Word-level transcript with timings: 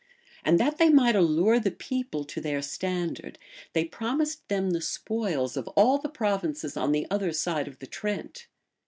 And 0.43 0.59
that 0.59 0.79
they 0.79 0.89
might 0.89 1.15
allure 1.15 1.59
the 1.59 1.69
people 1.69 2.23
to 2.25 2.41
their 2.41 2.63
standard, 2.63 3.37
they 3.73 3.85
promised 3.85 4.47
them 4.47 4.71
the 4.71 4.81
spoils 4.81 5.55
of 5.55 5.67
all 5.75 5.99
the 5.99 6.09
provinces 6.09 6.75
on 6.75 6.91
the 6.91 7.05
other 7.11 7.31
side 7.31 7.67
of 7.67 7.77
the 7.77 7.85
Trent. 7.85 8.47